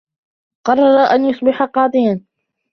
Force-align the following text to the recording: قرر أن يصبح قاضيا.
قرر 0.67 0.99
أن 0.99 1.25
يصبح 1.25 1.63
قاضيا. 1.63 2.25